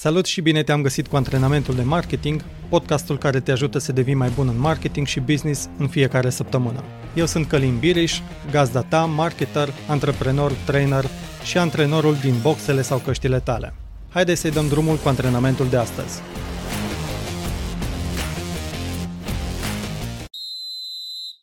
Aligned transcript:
Salut 0.00 0.26
și 0.26 0.40
bine 0.40 0.62
te-am 0.62 0.82
găsit 0.82 1.06
cu 1.06 1.16
antrenamentul 1.16 1.74
de 1.74 1.82
marketing, 1.82 2.44
podcastul 2.68 3.18
care 3.18 3.40
te 3.40 3.50
ajută 3.50 3.78
să 3.78 3.92
devii 3.92 4.14
mai 4.14 4.30
bun 4.34 4.48
în 4.48 4.58
marketing 4.58 5.06
și 5.06 5.20
business 5.20 5.68
în 5.78 5.88
fiecare 5.88 6.30
săptămână. 6.30 6.84
Eu 7.14 7.26
sunt 7.26 7.46
Călin 7.46 7.78
Biriș, 7.78 8.20
gazda 8.50 8.82
ta, 8.82 9.04
marketer, 9.04 9.68
antreprenor, 9.88 10.52
trainer 10.52 11.04
și 11.44 11.58
antrenorul 11.58 12.14
din 12.14 12.34
boxele 12.42 12.82
sau 12.82 12.98
căștile 12.98 13.40
tale. 13.40 13.74
Haideți 14.08 14.40
să-i 14.40 14.50
dăm 14.50 14.68
drumul 14.68 14.96
cu 14.96 15.08
antrenamentul 15.08 15.68
de 15.68 15.76
astăzi. 15.76 16.20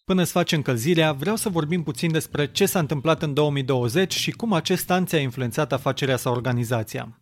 Până 0.05 0.23
să 0.23 0.31
facem 0.31 0.57
încălzirea, 0.57 1.11
vreau 1.11 1.35
să 1.35 1.49
vorbim 1.49 1.83
puțin 1.83 2.11
despre 2.11 2.51
ce 2.51 2.65
s-a 2.65 2.79
întâmplat 2.79 3.21
în 3.21 3.33
2020 3.33 4.13
și 4.13 4.31
cum 4.31 4.53
acest 4.53 4.91
an 4.91 5.05
ți-a 5.05 5.19
influențat 5.19 5.73
afacerea 5.73 6.17
sau 6.17 6.33
organizația. 6.33 7.19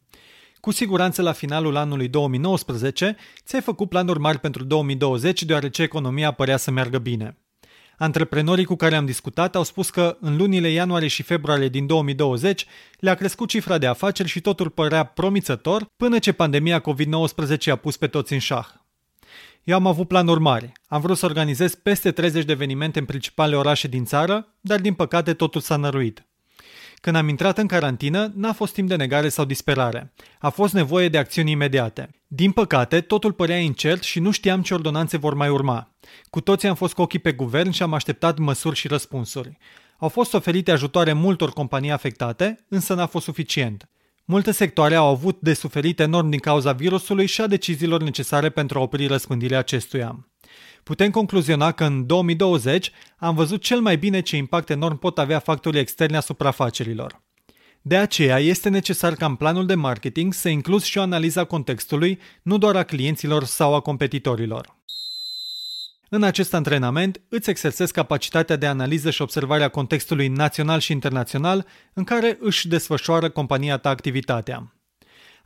Cu 0.63 0.71
siguranță 0.71 1.21
la 1.21 1.31
finalul 1.31 1.75
anului 1.75 2.07
2019 2.07 3.15
ți-ai 3.45 3.61
făcut 3.61 3.89
planuri 3.89 4.19
mari 4.19 4.39
pentru 4.39 4.63
2020 4.63 5.43
deoarece 5.43 5.81
economia 5.81 6.31
părea 6.31 6.57
să 6.57 6.71
meargă 6.71 6.97
bine. 6.97 7.37
Antreprenorii 7.97 8.65
cu 8.65 8.75
care 8.75 8.95
am 8.95 9.05
discutat 9.05 9.55
au 9.55 9.63
spus 9.63 9.89
că 9.89 10.17
în 10.19 10.37
lunile 10.37 10.69
ianuarie 10.69 11.07
și 11.07 11.23
februarie 11.23 11.67
din 11.67 11.87
2020 11.87 12.65
le-a 12.99 13.13
crescut 13.15 13.49
cifra 13.49 13.77
de 13.77 13.87
afaceri 13.87 14.29
și 14.29 14.41
totul 14.41 14.69
părea 14.69 15.03
promițător 15.03 15.85
până 15.97 16.19
ce 16.19 16.31
pandemia 16.31 16.81
COVID-19 16.81 17.71
a 17.71 17.75
pus 17.75 17.97
pe 17.97 18.07
toți 18.07 18.33
în 18.33 18.39
șah. 18.39 18.67
Eu 19.63 19.75
am 19.75 19.87
avut 19.87 20.07
planuri 20.07 20.39
mari. 20.39 20.71
Am 20.87 21.01
vrut 21.01 21.17
să 21.17 21.25
organizez 21.25 21.75
peste 21.75 22.11
30 22.11 22.45
de 22.45 22.51
evenimente 22.51 22.99
în 22.99 23.05
principale 23.05 23.55
orașe 23.55 23.87
din 23.87 24.05
țară, 24.05 24.47
dar 24.61 24.79
din 24.79 24.93
păcate 24.93 25.33
totul 25.33 25.61
s-a 25.61 25.75
năruit. 25.75 26.25
Când 27.03 27.15
am 27.15 27.27
intrat 27.27 27.57
în 27.57 27.67
carantină, 27.67 28.31
n-a 28.35 28.53
fost 28.53 28.73
timp 28.73 28.87
de 28.87 28.95
negare 28.95 29.29
sau 29.29 29.45
disperare. 29.45 30.13
A 30.39 30.49
fost 30.49 30.73
nevoie 30.73 31.09
de 31.09 31.17
acțiuni 31.17 31.51
imediate. 31.51 32.09
Din 32.27 32.51
păcate, 32.51 33.01
totul 33.01 33.31
părea 33.31 33.57
incert 33.57 34.03
și 34.03 34.19
nu 34.19 34.31
știam 34.31 34.61
ce 34.61 34.73
ordonanțe 34.73 35.17
vor 35.17 35.33
mai 35.33 35.49
urma. 35.49 35.95
Cu 36.29 36.41
toții 36.41 36.67
am 36.67 36.75
fost 36.75 36.93
cu 36.93 37.01
ochii 37.01 37.19
pe 37.19 37.31
guvern 37.31 37.69
și 37.69 37.83
am 37.83 37.93
așteptat 37.93 38.37
măsuri 38.37 38.75
și 38.75 38.87
răspunsuri. 38.87 39.57
Au 39.97 40.09
fost 40.09 40.33
oferite 40.33 40.71
ajutoare 40.71 41.13
multor 41.13 41.51
companii 41.51 41.91
afectate, 41.91 42.65
însă 42.69 42.93
n-a 42.93 43.05
fost 43.05 43.25
suficient. 43.25 43.89
Multe 44.25 44.51
sectoare 44.51 44.95
au 44.95 45.07
avut 45.07 45.37
de 45.41 45.53
suferit 45.53 45.99
enorm 45.99 46.29
din 46.29 46.39
cauza 46.39 46.71
virusului 46.71 47.25
și 47.25 47.41
a 47.41 47.47
deciziilor 47.47 48.03
necesare 48.03 48.49
pentru 48.49 48.79
a 48.79 48.81
opri 48.81 49.07
răspândirea 49.07 49.59
acestuia. 49.59 50.27
Putem 50.83 51.11
concluziona 51.11 51.71
că 51.71 51.83
în 51.83 52.05
2020 52.05 52.91
am 53.17 53.35
văzut 53.35 53.61
cel 53.61 53.79
mai 53.79 53.97
bine 53.97 54.21
ce 54.21 54.35
impact 54.35 54.69
enorm 54.69 54.99
pot 54.99 55.17
avea 55.17 55.39
factorii 55.39 55.79
externi 55.79 56.15
asupra 56.15 56.47
afacerilor. 56.47 57.21
De 57.81 57.97
aceea 57.97 58.39
este 58.39 58.69
necesar 58.69 59.15
ca 59.15 59.25
în 59.25 59.35
planul 59.35 59.65
de 59.65 59.75
marketing 59.75 60.33
să 60.33 60.49
incluzi 60.49 60.89
și 60.89 60.97
o 60.97 61.01
analiza 61.01 61.43
contextului, 61.43 62.19
nu 62.41 62.57
doar 62.57 62.75
a 62.75 62.83
clienților 62.83 63.43
sau 63.43 63.73
a 63.75 63.79
competitorilor. 63.79 64.81
În 66.09 66.23
acest 66.23 66.53
antrenament 66.53 67.21
îți 67.29 67.49
exersezi 67.49 67.93
capacitatea 67.93 68.55
de 68.55 68.65
analiză 68.65 69.09
și 69.09 69.21
observare 69.21 69.63
a 69.63 69.69
contextului 69.69 70.27
național 70.27 70.79
și 70.79 70.91
internațional 70.91 71.65
în 71.93 72.03
care 72.03 72.37
își 72.39 72.67
desfășoară 72.67 73.29
compania 73.29 73.77
ta 73.77 73.89
activitatea. 73.89 74.72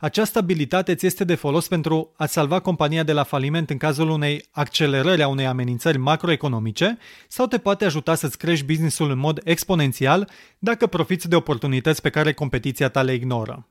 Această 0.00 0.38
abilitate 0.38 0.94
ți 0.94 1.06
este 1.06 1.24
de 1.24 1.34
folos 1.34 1.68
pentru 1.68 2.12
a 2.16 2.26
salva 2.26 2.60
compania 2.60 3.02
de 3.02 3.12
la 3.12 3.22
faliment 3.22 3.70
în 3.70 3.76
cazul 3.76 4.08
unei 4.08 4.44
accelerări 4.50 5.22
a 5.22 5.28
unei 5.28 5.46
amenințări 5.46 5.98
macroeconomice 5.98 6.98
sau 7.28 7.46
te 7.46 7.58
poate 7.58 7.84
ajuta 7.84 8.14
să-ți 8.14 8.38
crești 8.38 8.64
businessul 8.64 9.10
în 9.10 9.18
mod 9.18 9.40
exponențial 9.44 10.30
dacă 10.58 10.86
profiți 10.86 11.28
de 11.28 11.36
oportunități 11.36 12.02
pe 12.02 12.10
care 12.10 12.32
competiția 12.32 12.88
ta 12.88 13.02
le 13.02 13.14
ignoră. 13.14 13.68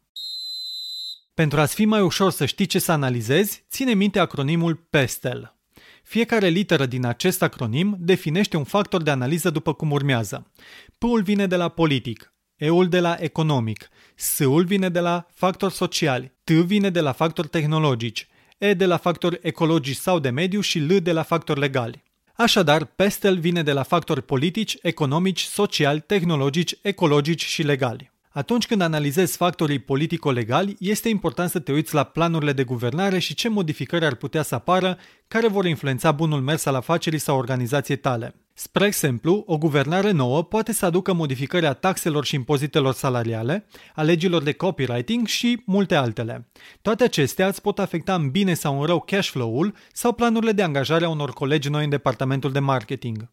Pentru 1.34 1.60
a-ți 1.60 1.76
fi 1.76 1.86
mai 1.86 2.02
ușor 2.02 2.32
să 2.32 2.46
știi 2.46 2.66
ce 2.66 2.80
să 2.80 2.92
analizezi, 2.92 3.66
ține 3.70 3.94
minte 3.94 4.20
acronimul 4.20 4.76
PESTEL. 4.76 5.56
Fiecare 6.04 6.48
literă 6.48 6.86
din 6.86 7.06
acest 7.06 7.42
acronim 7.42 7.96
definește 8.00 8.58
un 8.58 8.64
factor 8.64 9.02
de 9.04 9.12
analiză 9.12 9.50
după 9.50 9.74
cum 9.74 9.92
urmează. 9.92 10.52
P-ul 10.98 11.22
vine 11.22 11.48
de 11.48 11.56
la 11.56 11.70
politic, 11.70 12.32
E-ul 12.58 12.88
de 12.88 13.00
la 13.00 13.16
economic, 13.20 13.90
S-ul 14.20 14.64
vine 14.64 14.90
de 14.90 15.00
la 15.00 15.28
factori 15.30 15.74
sociali, 15.74 16.32
T 16.44 16.50
vine 16.50 16.90
de 16.90 17.00
la 17.00 17.12
factori 17.12 17.48
tehnologici, 17.48 18.28
E 18.58 18.74
de 18.74 18.86
la 18.86 18.98
factori 18.98 19.40
ecologici 19.42 19.96
sau 19.96 20.20
de 20.20 20.30
mediu 20.30 20.60
și 20.60 20.80
L 20.80 21.02
de 21.02 21.12
la 21.12 21.24
factori 21.24 21.60
legali. 21.60 22.04
Așadar, 22.36 22.86
PESTEL 22.86 23.40
vine 23.40 23.64
de 23.64 23.72
la 23.72 23.84
factori 23.84 24.22
politici, 24.22 24.78
economici, 24.82 25.42
sociali, 25.42 26.02
tehnologici, 26.02 26.76
ecologici 26.82 27.46
și 27.46 27.62
legali. 27.62 28.12
Atunci 28.38 28.68
când 28.68 28.82
analizezi 28.82 29.38
factorii 29.38 29.80
politico-legali, 29.80 30.76
este 30.80 31.10
important 31.10 31.50
să 31.50 31.60
te 31.60 31.72
uiți 31.72 31.94
la 31.94 32.04
planurile 32.04 32.54
de 32.54 32.64
guvernare 32.64 33.20
și 33.20 33.36
ce 33.36 33.50
modificări 33.50 34.06
ar 34.06 34.16
putea 34.16 34.42
să 34.42 34.56
apară 34.56 34.98
care 35.28 35.48
vor 35.48 35.66
influența 35.66 36.12
bunul 36.12 36.42
mers 36.42 36.66
al 36.66 36.76
afacerii 36.76 37.20
sau 37.20 37.38
organizației 37.38 37.98
tale. 37.98 38.36
Spre 38.54 38.86
exemplu, 38.86 39.44
o 39.46 39.58
guvernare 39.58 40.12
nouă 40.12 40.44
poate 40.44 40.74
să 40.74 40.86
aducă 40.86 41.14
modificări 41.14 41.66
a 41.66 41.74
taxelor 41.74 42.26
și 42.26 42.36
impozitelor 42.36 42.94
salariale, 42.94 43.66
a 43.96 44.02
legilor 44.02 44.44
de 44.44 44.52
copywriting 44.52 45.28
și 45.28 45.62
multe 45.66 45.96
altele. 45.96 46.50
Toate 46.82 47.04
acestea 47.04 47.48
îți 47.48 47.62
pot 47.62 47.80
afecta 47.80 48.16
în 48.16 48.30
bine 48.30 48.54
sau 48.54 48.80
în 48.80 48.86
rău 48.86 49.00
cash 49.00 49.30
flow-ul 49.30 49.74
sau 49.94 50.12
planurile 50.12 50.52
de 50.52 50.64
angajare 50.64 51.06
a 51.06 51.10
unor 51.10 51.32
colegi 51.32 51.70
noi 51.70 51.84
în 51.84 51.90
departamentul 51.90 52.52
de 52.52 52.60
marketing. 52.60 53.30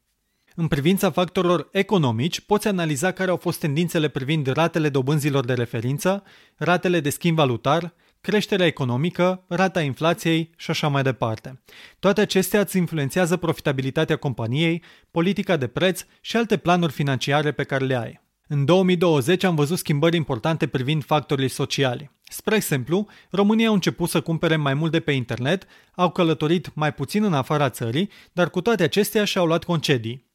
În 0.57 0.69
privința 0.69 1.11
factorilor 1.11 1.69
economici, 1.73 2.41
poți 2.41 2.69
analiza 2.69 3.13
care 3.13 3.31
au 3.31 3.37
fost 3.37 3.61
tendințele 3.61 4.09
privind 4.09 4.47
ratele 4.47 4.89
dobânzilor 4.89 5.45
de 5.45 5.53
referință, 5.53 6.23
ratele 6.57 7.01
de 7.01 7.11
schimb 7.11 7.37
valutar, 7.37 7.95
creșterea 8.21 8.67
economică, 8.67 9.45
rata 9.49 9.83
inflației 9.83 10.51
și 10.57 10.71
așa 10.71 10.89
mai 10.89 11.03
departe. 11.03 11.63
Toate 11.99 12.21
acestea 12.21 12.61
îți 12.61 12.77
influențează 12.77 13.37
profitabilitatea 13.37 14.17
companiei, 14.17 14.83
politica 15.11 15.57
de 15.57 15.67
preț 15.67 16.05
și 16.21 16.37
alte 16.37 16.57
planuri 16.57 16.93
financiare 16.93 17.53
pe 17.53 17.65
care 17.65 17.85
le 17.85 17.97
ai. 17.97 18.21
În 18.49 18.65
2020 18.65 19.43
am 19.45 19.55
văzut 19.55 19.79
schimbări 19.79 20.17
importante 20.17 20.67
privind 20.67 21.05
factorii 21.05 21.49
sociali. 21.49 22.11
Spre 22.23 22.57
exemplu, 22.57 23.07
România 23.31 23.69
au 23.69 23.75
început 23.75 24.09
să 24.09 24.21
cumpere 24.21 24.57
mai 24.57 24.75
mult 24.75 24.93
de 24.93 25.01
pe 25.01 25.13
internet, 25.13 25.67
au 25.95 26.11
călătorit 26.11 26.75
mai 26.75 26.93
puțin 26.93 27.25
în 27.25 27.35
afara 27.35 27.71
țării, 27.71 28.11
dar 28.33 28.51
cu 28.51 28.61
toate 28.61 28.83
acestea 28.83 29.25
și-au 29.25 29.47
luat 29.47 29.65
concedii. 29.65 30.33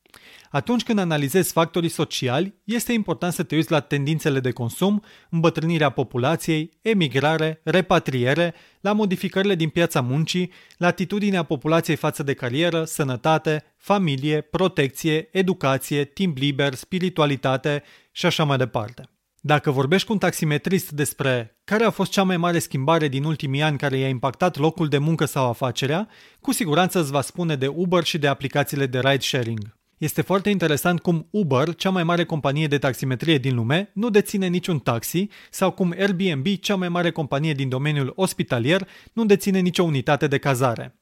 Atunci 0.49 0.83
când 0.83 0.99
analizezi 0.99 1.51
factorii 1.51 1.89
sociali, 1.89 2.53
este 2.63 2.93
important 2.93 3.33
să 3.33 3.43
te 3.43 3.55
uiți 3.55 3.71
la 3.71 3.79
tendințele 3.79 4.39
de 4.39 4.51
consum, 4.51 5.03
îmbătrânirea 5.29 5.89
populației, 5.89 6.71
emigrare, 6.81 7.61
repatriere, 7.63 8.53
la 8.81 8.93
modificările 8.93 9.55
din 9.55 9.69
piața 9.69 10.01
muncii, 10.01 10.51
la 10.77 10.87
atitudinea 10.87 11.43
populației 11.43 11.95
față 11.95 12.23
de 12.23 12.33
carieră, 12.33 12.83
sănătate, 12.83 13.63
familie, 13.77 14.41
protecție, 14.41 15.29
educație, 15.31 16.03
timp 16.03 16.37
liber, 16.37 16.73
spiritualitate 16.73 17.83
și 18.11 18.25
așa 18.25 18.43
mai 18.43 18.57
departe. 18.57 19.09
Dacă 19.41 19.71
vorbești 19.71 20.07
cu 20.07 20.13
un 20.13 20.19
taximetrist 20.19 20.91
despre 20.91 21.59
care 21.63 21.83
a 21.83 21.89
fost 21.89 22.11
cea 22.11 22.23
mai 22.23 22.37
mare 22.37 22.59
schimbare 22.59 23.07
din 23.07 23.23
ultimii 23.23 23.61
ani 23.61 23.77
care 23.77 23.97
i-a 23.97 24.07
impactat 24.07 24.57
locul 24.57 24.87
de 24.87 24.97
muncă 24.97 25.25
sau 25.25 25.49
afacerea, 25.49 26.07
cu 26.39 26.51
siguranță 26.51 26.99
îți 26.99 27.11
va 27.11 27.21
spune 27.21 27.55
de 27.55 27.67
Uber 27.67 28.03
și 28.03 28.17
de 28.17 28.27
aplicațiile 28.27 28.85
de 28.85 28.99
ride 28.99 29.19
sharing. 29.19 29.78
Este 29.99 30.21
foarte 30.21 30.49
interesant 30.49 30.99
cum 30.99 31.27
Uber, 31.31 31.75
cea 31.75 31.89
mai 31.89 32.03
mare 32.03 32.25
companie 32.25 32.67
de 32.67 32.77
taximetrie 32.77 33.37
din 33.37 33.55
lume, 33.55 33.91
nu 33.93 34.09
deține 34.09 34.47
niciun 34.47 34.79
taxi 34.79 35.27
sau 35.49 35.71
cum 35.71 35.93
Airbnb, 35.99 36.45
cea 36.59 36.75
mai 36.75 36.89
mare 36.89 37.11
companie 37.11 37.53
din 37.53 37.69
domeniul 37.69 38.13
ospitalier, 38.15 38.87
nu 39.13 39.25
deține 39.25 39.59
nicio 39.59 39.83
unitate 39.83 40.27
de 40.27 40.37
cazare. 40.37 40.95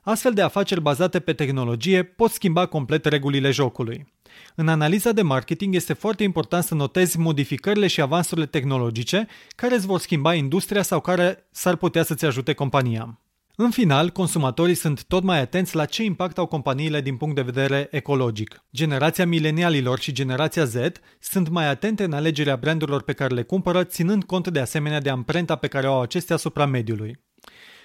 Astfel 0.00 0.32
de 0.32 0.42
afaceri 0.42 0.80
bazate 0.80 1.20
pe 1.20 1.32
tehnologie 1.32 2.02
pot 2.02 2.30
schimba 2.30 2.66
complet 2.66 3.04
regulile 3.04 3.50
jocului. 3.50 4.12
În 4.54 4.68
analiza 4.68 5.12
de 5.12 5.22
marketing 5.22 5.74
este 5.74 5.92
foarte 5.92 6.22
important 6.22 6.64
să 6.64 6.74
notezi 6.74 7.18
modificările 7.18 7.86
și 7.86 8.00
avansurile 8.00 8.46
tehnologice 8.46 9.26
care 9.56 9.74
îți 9.74 9.86
vor 9.86 10.00
schimba 10.00 10.34
industria 10.34 10.82
sau 10.82 11.00
care 11.00 11.46
s-ar 11.50 11.76
putea 11.76 12.02
să-ți 12.02 12.24
ajute 12.24 12.52
compania. 12.52 13.20
În 13.58 13.70
final, 13.70 14.10
consumatorii 14.10 14.74
sunt 14.74 15.04
tot 15.04 15.22
mai 15.22 15.40
atenți 15.40 15.74
la 15.74 15.84
ce 15.84 16.02
impact 16.02 16.38
au 16.38 16.46
companiile 16.46 17.00
din 17.00 17.16
punct 17.16 17.34
de 17.34 17.42
vedere 17.42 17.88
ecologic. 17.90 18.64
Generația 18.72 19.26
milenialilor 19.26 19.98
și 19.98 20.12
generația 20.12 20.64
Z 20.64 20.74
sunt 21.20 21.48
mai 21.48 21.68
atente 21.68 22.04
în 22.04 22.12
alegerea 22.12 22.56
brandurilor 22.56 23.02
pe 23.02 23.12
care 23.12 23.34
le 23.34 23.42
cumpără, 23.42 23.84
ținând 23.84 24.24
cont 24.24 24.48
de 24.48 24.60
asemenea 24.60 25.00
de 25.00 25.10
amprenta 25.10 25.56
pe 25.56 25.66
care 25.66 25.88
o 25.88 25.92
au 25.92 26.00
acestea 26.00 26.34
asupra 26.34 26.66
mediului. 26.66 27.20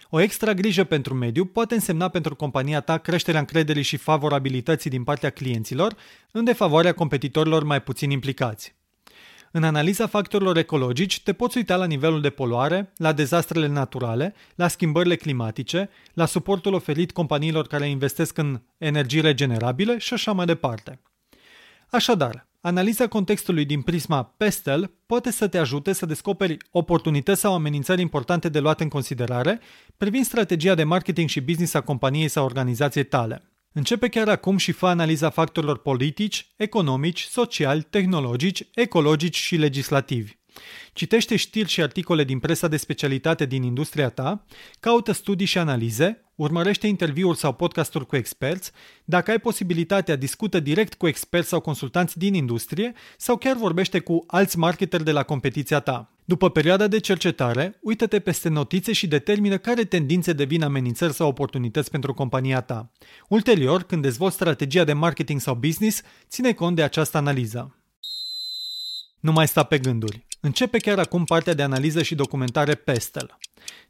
O 0.10 0.20
extra 0.20 0.54
grijă 0.54 0.84
pentru 0.84 1.14
mediu 1.14 1.46
poate 1.46 1.74
însemna 1.74 2.10
pentru 2.10 2.36
compania 2.36 2.82
ta 2.82 2.98
creșterea 2.98 3.40
încrederii 3.40 3.84
și 3.84 3.98
favorabilității 3.98 4.90
din 4.90 5.04
partea 5.04 5.30
clienților 5.30 5.96
în 6.32 6.44
defavoarea 6.44 6.94
competitorilor 6.94 7.64
mai 7.64 7.82
puțin 7.82 8.10
implicați. 8.10 8.76
În 9.54 9.64
analiza 9.64 10.08
factorilor 10.08 10.58
ecologici 10.58 11.22
te 11.22 11.34
poți 11.34 11.58
uita 11.58 11.76
la 11.76 11.86
nivelul 11.86 12.22
de 12.22 12.30
poluare, 12.30 12.92
la 12.96 13.14
dezastrele 13.14 13.68
naturale, 13.68 14.34
la 14.56 14.68
schimbările 14.68 15.16
climatice, 15.16 15.90
la 16.14 16.26
suportul 16.26 16.74
oferit 16.74 17.12
companiilor 17.12 17.68
care 17.68 17.88
investesc 17.88 18.38
în 18.38 18.62
energii 18.78 19.22
regenerabile 19.22 19.98
și 19.98 20.14
așa 20.14 20.32
mai 20.32 20.46
departe. 20.46 21.00
Așadar, 21.90 22.48
analiza 22.62 23.08
contextului 23.08 23.66
din 23.66 23.82
prisma 23.82 24.24
PESTEL 24.24 24.92
poate 25.06 25.32
să 25.32 25.48
te 25.48 25.58
ajute 25.58 25.94
să 25.94 26.06
descoperi 26.06 26.58
oportunități 26.72 27.40
sau 27.40 27.54
amenințări 27.54 28.02
importante 28.02 28.50
de 28.50 28.60
luat 28.60 28.80
în 28.80 28.88
considerare 28.88 29.60
privind 29.98 30.26
strategia 30.26 30.76
de 30.76 30.84
marketing 30.84 31.30
și 31.30 31.42
business 31.42 31.74
a 31.74 31.82
companiei 31.82 32.28
sau 32.28 32.46
organizației 32.46 33.04
tale. 33.04 33.51
Începe 33.74 34.08
chiar 34.08 34.30
acum 34.30 34.58
și 34.58 34.72
fă 34.72 34.88
analiza 34.88 35.30
factorilor 35.30 35.78
politici, 35.78 36.48
economici, 36.56 37.22
sociali, 37.22 37.88
tehnologici, 37.90 38.68
ecologici 38.74 39.36
și 39.36 39.56
legislativi. 39.56 40.40
Citește 40.94 41.36
știri 41.36 41.70
și 41.70 41.82
articole 41.82 42.24
din 42.24 42.40
presa 42.40 42.68
de 42.68 42.78
specialitate 42.78 43.46
din 43.46 43.64
industria 43.64 44.10
ta, 44.10 44.46
caută 44.80 45.12
studii 45.12 45.46
și 45.46 45.58
analize, 45.58 46.32
urmărește 46.36 46.88
interviuri 46.88 47.38
sau 47.38 47.54
podcasturi 47.54 48.06
cu 48.06 48.16
experți, 48.16 48.72
dacă 49.06 49.32
ai 49.32 49.40
posibilitatea, 49.40 50.16
discută 50.16 50.60
direct 50.60 50.94
cu 50.94 51.08
experți 51.08 51.50
sau 51.50 51.60
consultanți 51.60 52.18
din 52.18 52.34
industrie 52.34 52.94
sau 53.18 53.38
chiar 53.38 53.56
vorbește 53.56 54.00
cu 54.00 54.24
alți 54.28 54.58
marketeri 54.58 55.04
de 55.04 55.12
la 55.12 55.24
competiția 55.24 55.80
ta. 55.80 56.14
După 56.32 56.50
perioada 56.50 56.88
de 56.88 57.00
cercetare, 57.00 57.80
uită-te 57.82 58.20
peste 58.20 58.50
notițe 58.50 58.94
și 58.94 59.08
determină 59.08 59.58
care 59.58 59.84
tendințe 59.84 60.34
devin 60.34 60.64
amenințări 60.64 61.14
sau 61.14 61.28
oportunități 61.28 61.90
pentru 61.90 62.14
compania 62.14 62.62
ta. 62.62 62.92
Ulterior, 63.28 63.84
când 63.84 64.02
dezvolți 64.02 64.36
strategia 64.36 64.84
de 64.84 64.94
marketing 64.94 65.40
sau 65.40 65.56
business, 65.56 66.02
ține 66.30 66.54
cont 66.54 66.76
de 66.76 66.84
această 66.84 67.18
analiză. 67.18 67.78
Nu 69.20 69.32
mai 69.32 69.48
sta 69.48 69.64
pe 69.64 69.80
gânduri. 69.80 70.26
Începe 70.40 70.78
chiar 70.78 71.00
acum 71.00 71.24
partea 71.24 71.54
de 71.54 71.64
analiză 71.64 72.02
și 72.02 72.16
documentare 72.16 72.76
Pestel. 72.76 73.38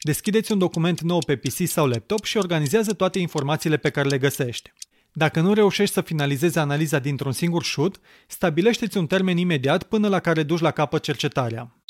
Deschideți 0.01 0.51
un 0.51 0.57
document 0.57 1.01
nou 1.01 1.19
pe 1.19 1.35
PC 1.35 1.67
sau 1.67 1.87
laptop 1.87 2.23
și 2.23 2.37
organizează 2.37 2.93
toate 2.93 3.19
informațiile 3.19 3.77
pe 3.77 3.89
care 3.89 4.07
le 4.07 4.17
găsești. 4.17 4.71
Dacă 5.13 5.41
nu 5.41 5.53
reușești 5.53 5.93
să 5.93 6.01
finalizezi 6.01 6.57
analiza 6.57 6.99
dintr-un 6.99 7.31
singur 7.31 7.63
shoot, 7.63 7.99
stabilește-ți 8.27 8.97
un 8.97 9.07
termen 9.07 9.37
imediat 9.37 9.83
până 9.83 10.07
la 10.07 10.19
care 10.19 10.43
duci 10.43 10.59
la 10.59 10.71
capăt 10.71 11.01
cercetarea. 11.01 11.80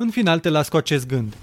În 0.00 0.10
final 0.10 0.38
te 0.38 0.48
las 0.48 0.68
cu 0.68 0.76
acest 0.76 1.06
gând. 1.06 1.36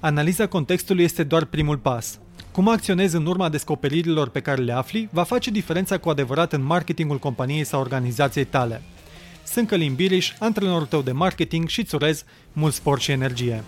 Analiza 0.00 0.46
contextului 0.46 1.04
este 1.04 1.22
doar 1.22 1.44
primul 1.44 1.76
pas. 1.76 2.18
Cum 2.50 2.68
acționezi 2.68 3.16
în 3.16 3.26
urma 3.26 3.48
descoperirilor 3.48 4.28
pe 4.28 4.40
care 4.40 4.62
le 4.62 4.72
afli 4.72 5.08
va 5.12 5.22
face 5.22 5.50
diferența 5.50 5.98
cu 5.98 6.08
adevărat 6.08 6.52
în 6.52 6.62
marketingul 6.62 7.18
companiei 7.18 7.64
sau 7.64 7.80
organizației 7.80 8.44
tale. 8.44 8.82
Sunt 9.44 9.68
Călim 9.68 9.94
Biriș, 9.94 10.32
antrenorul 10.38 10.86
tău 10.86 11.02
de 11.02 11.12
marketing 11.12 11.68
și 11.68 11.80
îți 11.80 11.94
urez 11.94 12.24
mult 12.52 12.74
sport 12.74 13.00
și 13.00 13.10
energie. 13.10 13.64